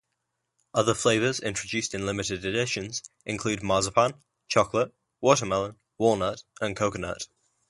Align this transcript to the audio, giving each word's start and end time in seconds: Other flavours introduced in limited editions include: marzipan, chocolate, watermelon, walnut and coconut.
Other 0.73 0.95
flavours 0.95 1.39
introduced 1.39 1.93
in 1.93 2.07
limited 2.07 2.43
editions 2.43 3.03
include: 3.23 3.61
marzipan, 3.61 4.13
chocolate, 4.47 4.95
watermelon, 5.19 5.77
walnut 5.99 6.41
and 6.59 6.75
coconut. 6.75 7.27